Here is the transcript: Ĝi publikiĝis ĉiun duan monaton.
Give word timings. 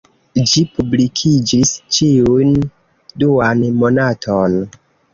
Ĝi 0.51 0.63
publikiĝis 0.77 1.75
ĉiun 1.97 2.59
duan 3.25 3.65
monaton. 3.85 4.63